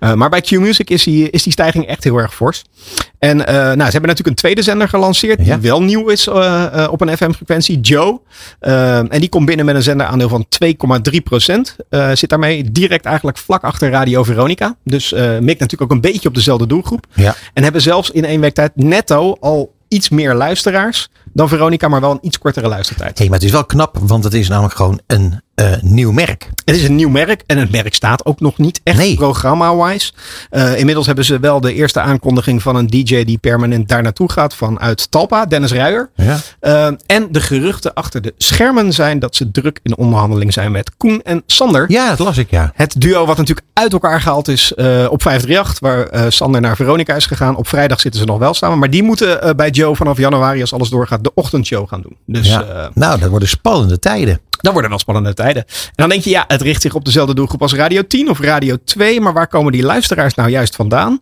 Uh, 0.00 0.12
maar 0.14 0.30
bij 0.30 0.40
Q-Music 0.40 0.90
is 0.90 1.02
die, 1.02 1.30
is 1.30 1.42
die 1.42 1.52
stijging 1.52 1.86
echt 1.86 2.04
heel 2.04 2.16
erg 2.16 2.34
fors. 2.34 2.64
En 3.18 3.36
nou, 3.36 3.76
ze 3.76 3.90
hebben 3.90 4.00
natuurlijk 4.00 4.26
een 4.26 4.34
tweede 4.34 4.62
zender 4.62 4.88
gelanceerd. 4.88 5.44
Ja 5.44 5.60
wel 5.70 5.82
nieuw 5.82 6.08
is 6.08 6.26
uh, 6.26 6.34
uh, 6.34 6.88
op 6.90 7.00
een 7.00 7.16
FM-frequentie, 7.16 7.80
Joe. 7.80 8.20
Uh, 8.60 8.98
en 8.98 9.20
die 9.20 9.28
komt 9.28 9.46
binnen 9.46 9.66
met 9.66 9.74
een 9.74 9.82
zenderaandeel 9.82 10.28
van 10.28 10.46
2,3 11.12 11.22
procent. 11.24 11.76
zit 12.12 12.28
daarmee 12.28 12.70
direct 12.70 13.04
eigenlijk 13.04 13.38
vlak 13.38 13.62
achter 13.62 13.90
Radio 13.90 14.22
Veronica. 14.22 14.76
Dus 14.84 15.12
mikt 15.40 15.60
natuurlijk 15.60 15.82
ook 15.82 15.90
een 15.90 16.00
beetje 16.00 16.28
op 16.28 16.34
dezelfde 16.34 16.66
doelgroep. 16.66 17.06
Ja. 17.14 17.34
En 17.54 17.62
hebben 17.62 17.80
zelfs 17.80 18.10
in 18.10 18.24
één 18.24 18.40
week 18.40 18.54
tijd 18.54 18.72
netto 18.74 19.36
al 19.40 19.72
iets 19.88 20.08
meer 20.08 20.34
luisteraars 20.34 21.08
dan 21.32 21.48
Veronica, 21.48 21.88
maar 21.88 22.00
wel 22.00 22.10
een 22.10 22.18
iets 22.20 22.38
kortere 22.38 22.68
luistertijd. 22.68 23.18
Hey, 23.18 23.28
maar 23.28 23.38
het 23.38 23.46
is 23.46 23.52
wel 23.52 23.64
knap, 23.64 23.98
want 24.00 24.24
het 24.24 24.34
is 24.34 24.48
namelijk 24.48 24.74
gewoon 24.74 25.00
een 25.06 25.40
uh, 25.60 25.72
nieuw 25.80 26.12
merk. 26.12 26.48
Het 26.64 26.76
is 26.76 26.84
een 26.84 26.94
nieuw 26.94 27.08
merk 27.08 27.42
en 27.46 27.58
het 27.58 27.70
merk 27.70 27.94
staat 27.94 28.24
ook 28.26 28.40
nog 28.40 28.58
niet 28.58 28.80
echt 28.84 28.98
nee. 28.98 29.14
programma-wise. 29.14 30.12
Uh, 30.50 30.78
inmiddels 30.78 31.06
hebben 31.06 31.24
ze 31.24 31.38
wel 31.38 31.60
de 31.60 31.74
eerste 31.74 32.00
aankondiging 32.00 32.62
van 32.62 32.76
een 32.76 32.86
DJ 32.86 33.24
die 33.24 33.38
permanent 33.38 33.88
daar 33.88 34.02
naartoe 34.02 34.30
gaat 34.30 34.54
vanuit 34.54 35.10
Talpa, 35.10 35.46
Dennis 35.46 35.72
Ruijer. 35.72 36.10
Ja. 36.14 36.38
Uh, 36.60 36.86
en 37.06 37.28
de 37.30 37.40
geruchten 37.40 37.94
achter 37.94 38.22
de 38.22 38.34
schermen 38.36 38.92
zijn 38.92 39.18
dat 39.18 39.36
ze 39.36 39.50
druk 39.50 39.80
in 39.82 39.96
onderhandeling 39.96 40.52
zijn 40.52 40.72
met 40.72 40.96
Koen 40.96 41.22
en 41.22 41.42
Sander. 41.46 41.84
Ja, 41.88 42.08
dat 42.08 42.18
las 42.18 42.38
ik 42.38 42.50
ja. 42.50 42.72
Het 42.74 43.00
duo 43.00 43.26
wat 43.26 43.36
natuurlijk 43.36 43.66
uit 43.72 43.92
elkaar 43.92 44.20
gehaald 44.20 44.48
is 44.48 44.72
op 45.08 45.22
538, 45.22 45.78
waar 45.80 46.32
Sander 46.32 46.60
naar 46.60 46.76
Veronica 46.76 47.14
is 47.14 47.26
gegaan. 47.26 47.56
Op 47.56 47.68
vrijdag 47.68 48.00
zitten 48.00 48.20
ze 48.20 48.26
nog 48.26 48.38
wel 48.38 48.54
samen, 48.54 48.78
maar 48.78 48.90
die 48.90 49.02
moeten 49.02 49.56
bij 49.56 49.70
Joe 49.70 49.96
vanaf 49.96 50.18
januari, 50.18 50.60
als 50.60 50.72
alles 50.72 50.88
doorgaat, 50.88 51.19
de 51.22 51.34
ochtendshow 51.34 51.88
gaan 51.88 52.00
doen. 52.00 52.16
Dus, 52.26 52.48
ja. 52.48 52.90
nou, 52.94 53.20
dat 53.20 53.30
worden 53.30 53.48
spannende 53.48 53.98
tijden. 53.98 54.40
Dan 54.60 54.72
worden 54.72 54.90
wel 54.90 54.98
spannende 54.98 55.34
tijden. 55.34 55.64
En 55.66 55.92
dan 55.94 56.08
denk 56.08 56.22
je, 56.22 56.30
ja, 56.30 56.44
het 56.46 56.62
richt 56.62 56.82
zich 56.82 56.94
op 56.94 57.04
dezelfde 57.04 57.34
doelgroep 57.34 57.62
als 57.62 57.74
Radio 57.74 58.06
10 58.06 58.30
of 58.30 58.40
Radio 58.40 58.76
2. 58.84 59.20
Maar 59.20 59.32
waar 59.32 59.48
komen 59.48 59.72
die 59.72 59.82
luisteraars 59.82 60.34
nou 60.34 60.50
juist 60.50 60.76
vandaan? 60.76 61.20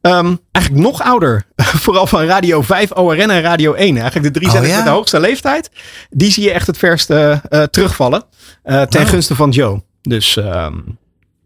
Um, 0.00 0.40
eigenlijk 0.52 0.86
nog 0.86 1.02
ouder. 1.02 1.46
Vooral 1.84 2.06
van 2.06 2.24
Radio 2.24 2.62
5, 2.62 2.90
ORN 2.92 3.30
en 3.30 3.40
Radio 3.40 3.72
1. 3.72 3.96
Eigenlijk 3.96 4.34
de 4.34 4.40
drie 4.40 4.50
zenders 4.50 4.72
oh, 4.72 4.78
ja? 4.78 4.84
met 4.84 4.92
de 4.92 4.96
hoogste 4.96 5.20
leeftijd. 5.20 5.70
Die 6.10 6.30
zie 6.30 6.42
je 6.42 6.52
echt 6.52 6.66
het 6.66 6.78
verst 6.78 7.10
uh, 7.10 7.36
uh, 7.50 7.62
terugvallen. 7.62 8.24
Uh, 8.64 8.82
ten 8.82 9.02
oh. 9.02 9.08
gunste 9.08 9.34
van 9.34 9.50
Joe. 9.50 9.82
Dus... 10.02 10.36
Um, 10.36 10.98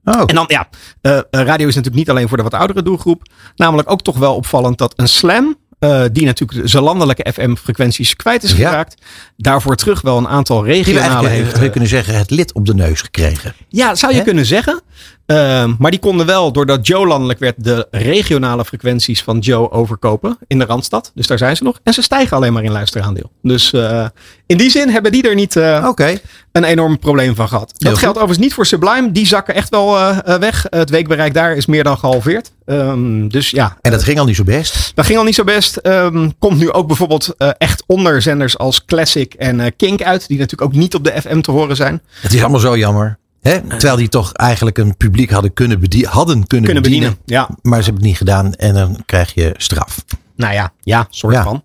Oh. 0.04 0.22
En 0.26 0.34
dan, 0.34 0.44
ja, 0.46 0.68
uh, 1.02 1.20
radio 1.30 1.68
is 1.68 1.74
natuurlijk 1.74 1.94
niet 1.94 2.10
alleen 2.10 2.28
voor 2.28 2.36
de 2.36 2.42
wat 2.42 2.54
oudere 2.54 2.82
doelgroep. 2.82 3.22
Namelijk 3.56 3.90
ook 3.90 4.02
toch 4.02 4.18
wel 4.18 4.34
opvallend 4.34 4.78
dat 4.78 4.92
een 4.96 5.08
slam, 5.08 5.56
uh, 5.84 6.04
die 6.12 6.24
natuurlijk 6.24 6.68
zijn 6.68 6.82
landelijke 6.82 7.32
FM-frequenties 7.32 8.16
kwijt 8.16 8.42
is 8.42 8.52
geraakt. 8.52 8.94
Ja. 8.98 9.06
Daarvoor 9.36 9.76
terug 9.76 10.00
wel 10.00 10.18
een 10.18 10.28
aantal 10.28 10.64
regionale 10.64 11.28
heeft. 11.28 11.44
heeft 11.46 11.58
we 11.58 11.70
kunnen 11.70 11.88
zeggen, 11.88 12.18
het 12.18 12.30
lid 12.30 12.52
op 12.52 12.66
de 12.66 12.74
neus 12.74 13.00
gekregen. 13.00 13.54
Ja, 13.68 13.94
zou 13.94 14.12
je 14.12 14.18
He? 14.18 14.24
kunnen 14.24 14.46
zeggen. 14.46 14.80
Uh, 15.26 15.64
maar 15.78 15.90
die 15.90 16.00
konden 16.00 16.26
wel, 16.26 16.52
doordat 16.52 16.86
Joe 16.86 17.06
landelijk 17.06 17.38
werd, 17.38 17.64
de 17.64 17.86
regionale 17.90 18.64
frequenties 18.64 19.22
van 19.22 19.38
Joe 19.38 19.70
overkopen 19.70 20.38
in 20.46 20.58
de 20.58 20.64
Randstad. 20.64 21.10
Dus 21.14 21.26
daar 21.26 21.38
zijn 21.38 21.56
ze 21.56 21.62
nog. 21.62 21.78
En 21.82 21.92
ze 21.92 22.02
stijgen 22.02 22.36
alleen 22.36 22.52
maar 22.52 22.64
in 22.64 22.72
luisteraandeel. 22.72 23.30
Dus 23.42 23.72
uh, 23.72 24.06
in 24.46 24.56
die 24.56 24.70
zin 24.70 24.88
hebben 24.88 25.12
die 25.12 25.28
er 25.28 25.34
niet 25.34 25.54
uh, 25.54 25.86
okay. 25.88 26.20
een 26.52 26.64
enorm 26.64 26.98
probleem 26.98 27.34
van 27.34 27.48
gehad. 27.48 27.74
Heel 27.76 27.90
dat 27.90 27.98
geldt 27.98 28.16
overigens 28.16 28.44
niet 28.44 28.54
voor 28.54 28.66
Sublime. 28.66 29.12
Die 29.12 29.26
zakken 29.26 29.54
echt 29.54 29.68
wel 29.68 29.98
uh, 29.98 30.18
weg. 30.18 30.66
Het 30.68 30.90
weekbereik 30.90 31.34
daar 31.34 31.56
is 31.56 31.66
meer 31.66 31.84
dan 31.84 31.98
gehalveerd. 31.98 32.52
Um, 32.66 33.28
dus 33.28 33.50
ja. 33.50 33.76
En 33.80 33.90
dat 33.90 34.02
ging 34.02 34.18
al 34.18 34.24
niet 34.24 34.36
zo 34.36 34.44
best. 34.44 34.92
Dat 34.94 35.06
ging 35.06 35.18
al 35.18 35.24
niet 35.24 35.34
zo 35.34 35.44
best. 35.44 35.78
Um, 35.82 36.38
komt 36.38 36.58
nu 36.58 36.72
ook 36.72 36.86
bijvoorbeeld 36.86 37.34
echt 37.58 37.82
onder 37.86 38.22
zenders 38.22 38.58
als 38.58 38.84
Classic 38.84 39.34
en 39.34 39.76
Kink 39.76 40.02
uit. 40.02 40.28
Die 40.28 40.38
natuurlijk 40.38 40.70
ook 40.70 40.78
niet 40.78 40.94
op 40.94 41.04
de 41.04 41.20
FM 41.20 41.40
te 41.40 41.50
horen 41.50 41.76
zijn. 41.76 42.02
Het 42.20 42.32
is 42.32 42.40
allemaal 42.40 42.60
zo 42.60 42.76
jammer. 42.76 43.20
He? 43.42 43.60
Terwijl 43.60 43.96
die 43.96 44.08
toch 44.08 44.32
eigenlijk 44.32 44.78
een 44.78 44.96
publiek 44.96 45.30
hadden 45.30 45.52
kunnen, 45.52 45.80
bedien 45.80 46.06
hadden 46.06 46.46
kunnen, 46.46 46.66
kunnen 46.66 46.82
bedienen. 46.82 47.18
bedienen. 47.24 47.48
Ja. 47.48 47.56
Maar 47.62 47.78
ze 47.78 47.84
hebben 47.84 48.02
het 48.02 48.10
niet 48.10 48.16
gedaan 48.16 48.54
en 48.54 48.74
dan 48.74 49.02
krijg 49.06 49.34
je 49.34 49.54
straf. 49.56 50.04
Nou 50.36 50.54
ja, 50.54 50.72
ja, 50.80 51.06
soort 51.10 51.34
ja. 51.34 51.42
van. 51.42 51.62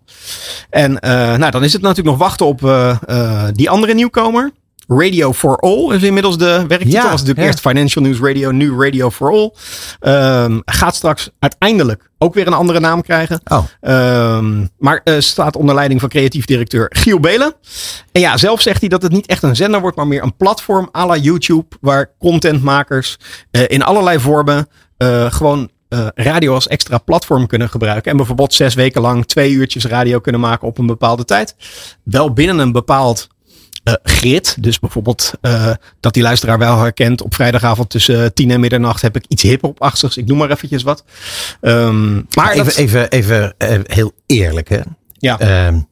En 0.69 0.91
uh, 0.91 0.99
nou, 1.35 1.51
dan 1.51 1.63
is 1.63 1.73
het 1.73 1.81
natuurlijk 1.81 2.07
nog 2.07 2.17
wachten 2.17 2.45
op 2.45 2.61
uh, 2.61 2.97
uh, 3.09 3.43
die 3.53 3.69
andere 3.69 3.93
nieuwkomer. 3.93 4.51
Radio 4.87 5.33
for 5.33 5.57
All 5.57 5.93
is 5.93 6.03
inmiddels 6.03 6.37
de 6.37 6.63
werktitel. 6.67 7.01
Ja, 7.01 7.01
was 7.01 7.11
natuurlijk 7.11 7.39
ja. 7.39 7.45
eerst 7.45 7.59
Financial 7.59 8.03
News 8.03 8.19
Radio, 8.19 8.51
nu 8.51 8.83
Radio 8.83 9.09
for 9.09 9.31
All. 9.31 9.53
Um, 10.43 10.61
gaat 10.65 10.95
straks 10.95 11.29
uiteindelijk 11.39 12.09
ook 12.17 12.33
weer 12.33 12.47
een 12.47 12.53
andere 12.53 12.79
naam 12.79 13.01
krijgen. 13.01 13.41
Oh. 13.45 13.63
Um, 14.37 14.69
maar 14.77 15.01
uh, 15.03 15.19
staat 15.19 15.55
onder 15.55 15.75
leiding 15.75 15.99
van 15.99 16.09
creatief 16.09 16.45
directeur 16.45 16.85
Giel 16.89 17.19
Belen. 17.19 17.53
En 18.11 18.21
ja, 18.21 18.37
zelf 18.37 18.61
zegt 18.61 18.79
hij 18.79 18.89
dat 18.89 19.01
het 19.01 19.11
niet 19.11 19.27
echt 19.27 19.43
een 19.43 19.55
zender 19.55 19.81
wordt, 19.81 19.97
maar 19.97 20.07
meer 20.07 20.23
een 20.23 20.35
platform 20.35 20.89
à 20.95 21.05
la 21.05 21.15
YouTube. 21.15 21.65
Waar 21.81 22.11
contentmakers 22.19 23.17
uh, 23.51 23.61
in 23.67 23.83
allerlei 23.83 24.19
vormen 24.19 24.67
uh, 24.97 25.31
gewoon 25.31 25.69
uh, 25.89 26.07
radio 26.15 26.53
als 26.53 26.67
extra 26.67 26.97
platform 26.97 27.47
kunnen 27.47 27.69
gebruiken. 27.69 28.11
En 28.11 28.17
bijvoorbeeld 28.17 28.53
zes 28.53 28.73
weken 28.73 29.01
lang 29.01 29.25
twee 29.25 29.51
uurtjes 29.51 29.85
radio 29.85 30.19
kunnen 30.19 30.41
maken 30.41 30.67
op 30.67 30.77
een 30.77 30.85
bepaalde 30.85 31.25
tijd. 31.25 31.55
Wel 32.03 32.33
binnen 32.33 32.59
een 32.59 32.71
bepaald 32.71 33.27
uh, 33.87 33.93
grid. 34.03 34.57
Dus 34.59 34.79
bijvoorbeeld 34.79 35.33
uh, 35.41 35.71
dat 35.99 36.13
die 36.13 36.23
luisteraar 36.23 36.57
wel 36.57 36.79
herkent. 36.79 37.21
Op 37.21 37.35
vrijdagavond 37.35 37.89
tussen 37.89 38.33
tien 38.33 38.51
en 38.51 38.59
middernacht 38.59 39.01
heb 39.01 39.15
ik 39.15 39.25
iets 39.27 39.41
hip-hop 39.41 39.81
achtigs. 39.81 40.17
Ik 40.17 40.25
noem 40.25 40.37
maar 40.37 40.51
eventjes 40.51 40.83
wat. 40.83 41.03
Um, 41.61 42.27
maar 42.35 42.51
even, 42.51 42.65
dat... 42.65 42.75
even, 42.75 43.11
even 43.11 43.53
heel 43.87 44.11
eerlijk 44.25 44.69
hè. 44.69 44.79
Ja. 45.13 45.67
Um, 45.67 45.87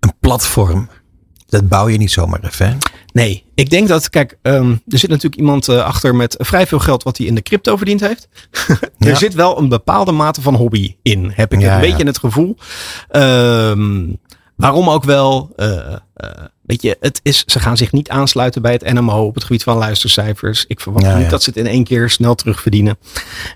een 0.00 0.12
platform. 0.20 0.88
Dat 1.46 1.68
bouw 1.68 1.88
je 1.88 1.98
niet 1.98 2.12
zomaar 2.12 2.44
even. 2.44 2.68
Hè? 2.68 2.76
Nee, 3.12 3.44
ik 3.54 3.70
denk 3.70 3.88
dat, 3.88 4.10
kijk, 4.10 4.38
um, 4.42 4.82
er 4.88 4.98
zit 4.98 5.10
natuurlijk 5.10 5.40
iemand 5.40 5.68
uh, 5.68 5.84
achter 5.84 6.14
met 6.14 6.34
vrij 6.38 6.66
veel 6.66 6.78
geld 6.78 7.02
wat 7.02 7.16
hij 7.16 7.26
in 7.26 7.34
de 7.34 7.42
crypto 7.42 7.76
verdiend 7.76 8.00
heeft. 8.00 8.28
er 8.98 9.08
ja. 9.08 9.14
zit 9.14 9.34
wel 9.34 9.58
een 9.58 9.68
bepaalde 9.68 10.12
mate 10.12 10.42
van 10.42 10.54
hobby 10.54 10.96
in, 11.02 11.32
heb 11.34 11.52
ik 11.52 11.60
ja, 11.60 11.74
een 11.74 11.80
beetje 11.80 12.06
het 12.06 12.18
gevoel. 12.18 12.56
Um, 13.10 14.18
waarom 14.58 14.90
ook 14.90 15.04
wel, 15.04 15.52
uh, 15.56 15.66
uh, 15.66 15.96
weet 16.68 16.82
je, 16.82 16.96
het 17.00 17.20
is, 17.22 17.42
ze 17.46 17.60
gaan 17.60 17.76
zich 17.76 17.92
niet 17.92 18.08
aansluiten 18.08 18.62
bij 18.62 18.72
het 18.72 18.92
NMO 18.92 19.26
op 19.26 19.34
het 19.34 19.44
gebied 19.44 19.62
van 19.62 19.76
luistercijfers. 19.76 20.64
Ik 20.66 20.80
verwacht 20.80 21.04
ja, 21.04 21.18
niet 21.18 21.30
dat 21.30 21.42
ze 21.42 21.50
het 21.50 21.58
in 21.58 21.66
één 21.66 21.84
keer 21.84 22.10
snel 22.10 22.34
terugverdienen. 22.34 22.98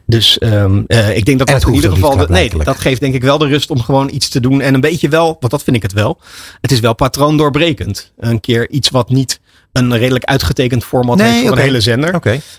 Dus 0.06 0.38
um, 0.40 0.84
ik 1.14 1.24
denk 1.24 1.38
dat 1.38 1.48
dat 1.48 1.66
in 1.66 1.74
ieder 1.74 1.90
geval, 1.90 2.16
de, 2.16 2.26
nee, 2.28 2.50
dat 2.64 2.78
geeft 2.78 3.00
denk 3.00 3.14
ik 3.14 3.22
wel 3.22 3.38
de 3.38 3.46
rust 3.46 3.70
om 3.70 3.80
gewoon 3.80 4.10
iets 4.12 4.28
te 4.28 4.40
doen. 4.40 4.60
En 4.60 4.74
een 4.74 4.80
beetje 4.80 5.08
wel, 5.08 5.36
want 5.40 5.50
dat 5.50 5.62
vind 5.62 5.76
ik 5.76 5.82
het 5.82 5.92
wel, 5.92 6.20
het 6.60 6.72
is 6.72 6.80
wel 6.80 6.94
patroondoorbrekend. 6.94 8.12
Een 8.18 8.40
keer 8.40 8.70
iets 8.70 8.90
wat 8.90 9.10
niet 9.10 9.40
een 9.72 9.98
redelijk 9.98 10.24
uitgetekend 10.24 10.84
format 10.84 11.16
Nee, 11.16 11.26
heeft 11.28 11.40
voor 11.40 11.50
oké. 11.50 11.58
een 11.60 11.66
hele 11.66 11.80
zender. 11.80 12.14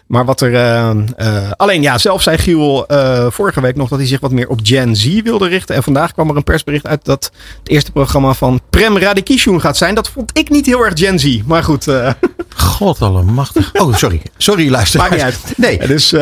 Maar 0.07 0.25
wat 0.25 0.41
er. 0.41 0.53
eh, 0.53 0.89
eh, 1.15 1.51
alleen 1.57 1.81
ja, 1.81 1.97
zelf 1.97 2.21
zei 2.21 2.37
Giel 2.37 2.87
eh, 2.87 3.25
vorige 3.29 3.61
week 3.61 3.75
nog 3.75 3.89
dat 3.89 3.99
hij 3.99 4.07
zich 4.07 4.19
wat 4.19 4.31
meer 4.31 4.47
op 4.49 4.59
Gen 4.63 4.95
Z 4.95 5.21
wilde 5.21 5.47
richten. 5.47 5.75
En 5.75 5.83
vandaag 5.83 6.11
kwam 6.13 6.29
er 6.29 6.35
een 6.35 6.43
persbericht 6.43 6.87
uit 6.87 7.05
dat 7.05 7.31
het 7.59 7.69
eerste 7.69 7.91
programma 7.91 8.33
van 8.33 8.61
Prem 8.69 8.97
Radikishun 8.97 9.61
gaat 9.61 9.77
zijn. 9.77 9.95
Dat 9.95 10.09
vond 10.09 10.37
ik 10.37 10.49
niet 10.49 10.65
heel 10.65 10.85
erg 10.85 10.99
Gen 10.99 11.19
Z. 11.19 11.39
Maar 11.45 11.63
goed, 11.63 11.85
God 12.55 13.01
allemachtig. 13.01 13.69
Oh, 13.73 13.95
sorry. 13.95 14.21
Sorry, 14.37 14.69
luister. 14.69 14.99
maakt 14.99 15.11
niet 15.11 15.21
uit. 15.21 15.39
Nee. 15.57 15.87
Dus 15.87 16.13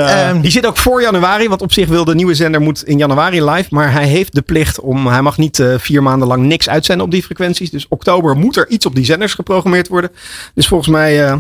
die 0.42 0.52
zit 0.52 0.66
ook 0.66 0.78
voor 0.78 1.02
januari. 1.02 1.48
Want 1.50 1.62
op 1.62 1.74
zich 1.74 1.88
wil 1.88 2.06
de 2.06 2.16
nieuwe 2.16 2.34
zender 2.36 2.62
moet 2.62 2.84
in 2.84 2.98
januari 2.98 3.44
live. 3.44 3.68
Maar 3.70 3.92
hij 3.92 4.08
heeft 4.08 4.34
de 4.36 4.42
plicht 4.42 4.80
om. 4.80 5.08
Hij 5.08 5.22
mag 5.22 5.38
niet 5.38 5.60
eh, 5.60 5.74
vier 5.78 6.04
maanden 6.04 6.28
lang 6.28 6.44
niks 6.46 6.70
uitzenden 6.70 7.06
op 7.06 7.12
die 7.12 7.24
frequenties. 7.24 7.70
Dus 7.70 7.86
oktober 7.90 8.36
moet 8.36 8.56
er 8.56 8.70
iets 8.70 8.86
op 8.86 8.96
die 8.96 9.06
zenders 9.06 9.34
geprogrammeerd 9.34 9.88
worden. 9.88 10.10
Dus 10.56 10.68
volgens 10.68 10.90
mij. 10.90 11.26
eh, 11.26 11.36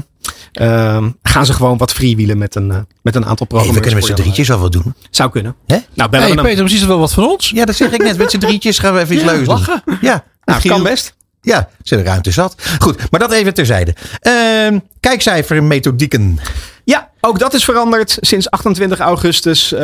ehm, 0.52 1.10
gaan 1.24 1.46
ze 1.46 1.54
gewoon 1.54 1.78
wat 1.78 1.92
freewheelen 1.94 2.38
met 2.38 2.56
een, 2.56 2.88
met 3.02 3.16
een 3.16 3.26
aantal 3.26 3.36
Hey, 3.38 3.48
programma's. 3.48 3.76
we 3.76 3.80
kunnen 3.82 4.00
met 4.00 4.06
z'n 4.06 4.14
drietjes 4.24 4.48
wel 4.48 4.60
wat 4.60 4.72
doen. 4.72 4.94
Zou 5.10 5.30
kunnen. 5.30 5.56
Hè? 5.68 5.78
Nou, 5.94 6.10
bellen 6.10 6.26
Hey, 6.26 6.36
we 6.36 6.42
hem. 6.42 6.50
Peter, 6.50 6.64
precies 6.64 6.86
wel 6.86 7.00
wat 7.00 7.14
van 7.14 7.24
ons. 7.30 7.50
Ja, 7.50 7.66
dat 7.66 7.76
zeg 7.76 7.92
ik 7.92 8.04
net. 8.04 8.18
Met 8.18 8.32
z'n 8.32 8.38
drietjes 8.38 8.80
gaan 8.80 8.94
we 8.94 9.00
even 9.00 9.16
iets 9.16 9.24
leuks 9.24 9.38
doen. 9.38 9.48
lachen. 9.48 9.84
Ja. 10.02 10.24
Nou, 10.46 10.62
kan 10.68 10.84
best. 10.84 11.16
Ja, 11.42 11.70
zit 11.84 12.00
er 12.00 12.06
ruimte 12.06 12.32
zat. 12.32 12.56
Goed, 12.80 13.12
maar 13.12 13.20
dat 13.20 13.32
even 13.32 13.54
terzijde. 13.54 13.96
Ehm 14.20 14.78
kijkcijfer 15.02 15.58
en 15.58 15.68
methodieken. 15.68 16.40
Ja, 16.84 17.10
ook 17.22 17.40
dat 17.40 17.54
is 17.54 17.64
veranderd. 17.64 18.18
Sinds 18.20 18.50
28 18.50 19.00
augustus 19.00 19.72
eh, 19.72 19.82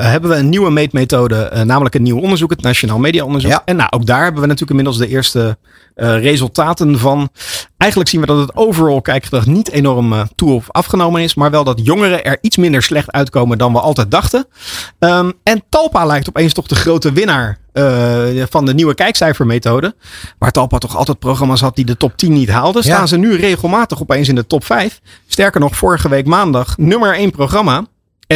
hebben 0.00 0.30
we 0.30 0.36
een 0.36 0.48
nieuwe 0.48 0.70
meetmethode, 0.70 1.36
eh, 1.36 1.62
namelijk 1.62 1.94
een 1.94 2.02
nieuw 2.02 2.18
onderzoek, 2.18 2.50
het 2.50 2.62
Nationaal 2.62 2.98
Media 2.98 3.24
Onderzoek. 3.24 3.50
Ja. 3.50 3.62
En 3.64 3.76
nou, 3.76 3.88
ook 3.90 4.06
daar 4.06 4.22
hebben 4.22 4.40
we 4.40 4.46
natuurlijk 4.46 4.78
inmiddels 4.78 4.98
de 4.98 5.08
eerste 5.08 5.58
eh, 5.94 6.20
resultaten 6.20 6.98
van. 6.98 7.28
Eigenlijk 7.76 8.10
zien 8.10 8.20
we 8.20 8.26
dat 8.26 8.38
het 8.38 8.56
overall 8.56 9.00
kijkgedrag 9.00 9.46
niet 9.46 9.70
enorm 9.70 10.28
toe 10.34 10.52
of 10.52 10.70
afgenomen 10.70 11.22
is, 11.22 11.34
maar 11.34 11.50
wel 11.50 11.64
dat 11.64 11.80
jongeren 11.84 12.24
er 12.24 12.38
iets 12.40 12.56
minder 12.56 12.82
slecht 12.82 13.12
uitkomen 13.12 13.58
dan 13.58 13.72
we 13.72 13.80
altijd 13.80 14.10
dachten. 14.10 14.46
Ehm, 14.98 15.30
en 15.42 15.62
Talpa 15.68 16.06
lijkt 16.06 16.28
opeens 16.28 16.52
toch 16.52 16.66
de 16.66 16.74
grote 16.74 17.12
winnaar 17.12 17.58
eh, 17.72 18.42
van 18.50 18.64
de 18.66 18.74
nieuwe 18.74 18.94
kijkcijfermethode. 18.94 19.94
Waar 20.38 20.50
Talpa 20.50 20.78
toch 20.78 20.96
altijd 20.96 21.18
programma's 21.18 21.60
had 21.60 21.76
die 21.76 21.84
de 21.84 21.96
top 21.96 22.16
10 22.16 22.32
niet 22.32 22.50
haalden, 22.50 22.82
Ja. 22.86 22.94
staan 22.94 23.08
ze 23.08 23.16
nu 23.16 23.36
regelmatig 23.36 24.00
opeens 24.00 24.28
in 24.28 24.34
de 24.34 24.46
top 24.46 24.64
5. 24.64 25.00
Sterker 25.26 25.60
nog, 25.60 25.76
vorige 25.76 26.08
week 26.08 26.26
maandag 26.26 26.76
nummer 26.78 27.14
1 27.14 27.30
programma. 27.30 27.84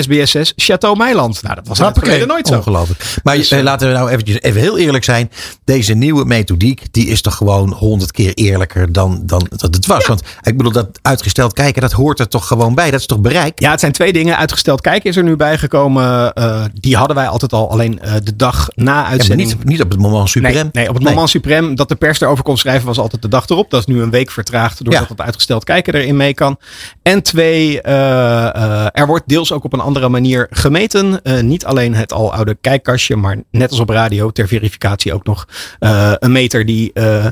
SBS 0.02 0.30
6 0.30 0.52
Chateau 0.56 0.96
Meiland. 0.96 1.42
Nou, 1.42 1.54
dat 1.54 1.66
was 1.68 1.78
verleden 1.94 2.28
nooit 2.28 2.46
zo. 2.46 2.54
Ongelooflijk. 2.56 3.04
Maar 3.22 3.36
Dus, 3.36 3.50
eh, 3.50 3.58
eh, 3.58 3.64
laten 3.64 3.88
we 3.88 3.94
nou 3.94 4.10
eventjes, 4.10 4.40
even 4.40 4.60
heel 4.60 4.78
eerlijk 4.78 5.04
zijn. 5.04 5.30
Deze 5.64 5.94
nieuwe 5.94 6.24
methodiek, 6.24 6.82
die 6.90 7.06
is 7.06 7.20
toch 7.20 7.34
gewoon 7.36 7.72
honderd 7.72 8.10
keer 8.12 8.34
eerlijker 8.34 8.92
dan, 8.92 9.22
dan 9.22 9.46
dat 9.50 9.74
het 9.74 9.86
was. 9.86 10.06
Want 10.06 10.22
ik 10.42 10.56
bedoel, 10.56 10.72
dat 10.72 10.98
uitgesteld 11.02 11.52
kijken, 11.52 11.82
dat 11.82 11.92
hoort 11.92 12.20
er 12.20 12.28
toch 12.28 12.46
gewoon 12.46 12.74
bij. 12.74 12.90
Dat 12.90 13.00
is 13.00 13.06
toch 13.06 13.20
bereik? 13.20 13.60
Ja, 13.60 13.70
het 13.70 13.80
zijn 13.80 13.92
twee 13.92 14.12
dingen. 14.12 14.36
Uitgesteld 14.36 14.80
kijken 14.80 15.10
is 15.10 15.16
er 15.16 15.22
nu 15.22 15.36
bijgekomen. 15.36 16.32
Eh, 16.32 16.64
die 16.80 16.96
hadden 16.96 17.16
wij 17.16 17.28
altijd 17.28 17.52
al. 17.52 17.70
Alleen 17.70 18.00
eh, 18.00 18.12
de 18.22 18.36
dag 18.36 18.68
na 18.74 19.00
Ja, 19.00 19.06
uitzending. 19.06 19.48
niet, 19.48 19.64
niet 19.64 19.82
op 19.82 19.90
het 19.90 20.00
moment 20.00 20.28
suprem. 20.28 20.52
Nee, 20.52 20.64
nee, 20.72 20.88
op 20.88 20.94
het 20.94 21.04
moment 21.04 21.30
suprem 21.30 21.74
dat 21.74 21.88
de 21.88 21.94
pers 21.94 22.20
erover 22.20 22.44
kon 22.44 22.56
schrijven 22.58 22.86
was 22.86 22.98
altijd 22.98 23.22
de 23.22 23.28
dag 23.28 23.48
erop. 23.48 23.70
Dat 23.70 23.80
is 23.80 23.86
nu 23.86 24.02
een 24.02 24.10
week 24.10 24.30
vertraagd 24.30 24.84
doordat 24.84 25.02
Ja. 25.02 25.08
het 25.08 25.20
uitgesteld 25.20 25.64
kijken 25.64 25.94
erin 25.94 26.16
mee 26.16 26.34
kan. 26.34 26.58
En 27.02 27.22
twee, 27.22 27.82
eh, 27.82 28.54
eh, 28.54 28.86
er 28.92 29.06
wordt 29.06 29.28
deels 29.28 29.52
ook 29.52 29.64
op 29.64 29.72
een 29.72 29.80
andere 29.86 30.08
manier 30.08 30.46
gemeten. 30.50 31.22
Eh, 31.22 31.40
niet 31.40 31.64
alleen 31.64 31.94
het 31.94 32.12
al 32.12 32.32
oude 32.32 32.56
kijkkastje, 32.60 33.16
maar 33.16 33.36
net 33.50 33.70
als 33.70 33.80
op 33.80 33.88
radio 33.88 34.30
ter 34.30 34.48
verificatie 34.48 35.14
ook 35.14 35.24
nog 35.24 35.48
eh, 35.78 36.12
een 36.18 36.32
meter 36.32 36.66
die 36.66 36.92
eh, 36.92 37.26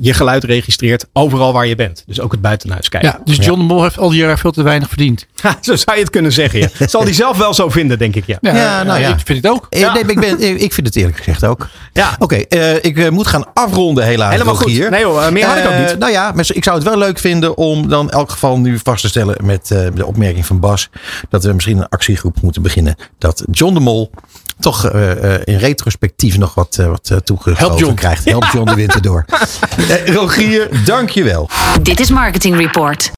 je 0.00 0.14
geluid 0.14 0.44
registreert 0.44 1.06
overal 1.12 1.52
waar 1.52 1.66
je 1.66 1.74
bent. 1.74 2.02
Dus 2.06 2.20
ook 2.20 2.32
het 2.32 2.40
buitenhuis 2.40 2.88
kijken. 2.88 3.10
Ja, 3.10 3.20
dus 3.24 3.36
John 3.36 3.58
de 3.58 3.66
Mol 3.66 3.82
heeft 3.82 3.98
al 3.98 4.08
die 4.08 4.18
jaren 4.18 4.38
veel 4.38 4.50
te 4.52 4.62
weinig 4.62 4.88
verdiend. 4.88 5.26
Ha, 5.42 5.58
zo 5.60 5.76
zou 5.76 5.96
je 5.96 6.02
het 6.02 6.12
kunnen 6.12 6.32
zeggen. 6.32 6.60
Ja. 6.60 6.68
Zal 6.88 7.02
hij 7.02 7.12
zelf 7.12 7.36
wel 7.36 7.54
zo 7.54 7.68
vinden, 7.68 7.98
denk 7.98 8.14
ik. 8.14 8.26
Ja. 8.26 8.38
Ja, 8.40 8.82
nou 8.82 9.00
ja. 9.00 9.08
Ik 9.08 9.20
vind 9.24 9.42
het 9.42 9.52
ook. 9.52 9.66
Ja. 9.70 9.92
Nee, 9.92 10.04
ik, 10.06 10.20
ben, 10.20 10.60
ik 10.60 10.72
vind 10.72 10.86
het 10.86 10.96
eerlijk 10.96 11.16
gezegd 11.16 11.44
ook. 11.44 11.68
Ja. 11.92 12.16
Oké, 12.18 12.36
eh, 12.36 12.74
ik 12.74 13.10
moet 13.10 13.26
gaan 13.26 13.44
afronden 13.54 14.04
helaas. 14.04 14.32
Helemaal 14.32 14.54
goed. 14.54 14.66
Rogier. 14.66 14.90
Nee 14.90 15.04
hoor, 15.04 15.32
meer 15.32 15.46
had 15.46 15.56
ik 15.56 15.66
ook 15.66 15.88
niet. 15.88 15.98
Nou 15.98 16.12
ja, 16.12 16.32
maar 16.34 16.44
ik 16.52 16.64
zou 16.64 16.76
het 16.76 16.84
wel 16.84 16.98
leuk 16.98 17.18
vinden 17.18 17.56
om 17.56 17.88
dan 17.88 18.06
in 18.06 18.10
elk 18.10 18.30
geval 18.30 18.58
nu 18.58 18.78
vast 18.82 19.02
te 19.02 19.08
stellen 19.08 19.36
met 19.44 19.70
eh, 19.70 19.86
de 19.94 20.06
opmerking 20.06 20.46
van 20.46 20.60
Bas. 20.60 20.90
Dat 21.28 21.41
we 21.48 21.54
misschien 21.54 21.78
een 21.78 21.88
actiegroep 21.88 22.42
moeten 22.42 22.62
beginnen. 22.62 22.96
Dat 23.18 23.44
John 23.50 23.74
de 23.74 23.80
Mol 23.80 24.10
toch 24.60 24.88
eh, 24.88 25.34
eh, 25.34 25.40
in 25.44 25.56
retrospectief 25.56 26.38
nog 26.38 26.54
wat, 26.54 26.76
uh, 26.80 26.86
wat 26.86 27.78
John. 27.78 27.94
krijgt. 27.94 28.24
Help 28.24 28.44
John 28.52 28.64
de 28.64 28.74
winter 28.74 29.02
door. 29.02 29.24
Rogier, 30.06 30.84
dank 30.84 31.10
je 31.10 31.22
wel. 31.22 31.48
Dit 31.82 32.00
is 32.00 32.10
Marketing 32.10 32.56
Report. 32.56 33.10